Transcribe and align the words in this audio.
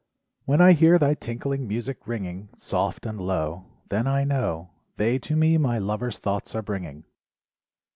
When 0.45 0.61
I 0.61 0.71
hear 0.71 0.97
thy 0.97 1.13
tinkling 1.13 1.67
music 1.67 2.07
ringing 2.07 2.49
Soft 2.57 3.05
and 3.05 3.21
low 3.21 3.65
Then 3.89 4.07
I 4.07 4.23
know 4.23 4.71
They 4.97 5.19
to 5.19 5.35
me 5.35 5.59
my 5.59 5.77
lover's 5.77 6.17
thoughts 6.17 6.55
are 6.55 6.63
bringing. 6.63 7.03